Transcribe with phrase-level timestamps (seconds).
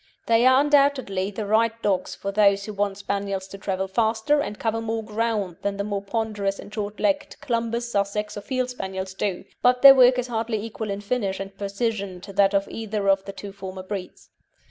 [0.25, 4.57] They are undoubtedly the right dogs for those who want Spaniels to travel faster and
[4.57, 9.13] cover more ground than the more ponderous and short legged Clumbers, Sussex, or Field Spaniels
[9.13, 13.07] do, but their work is hardly equal in finish and precision to that of either
[13.07, 14.31] of the two former breeds.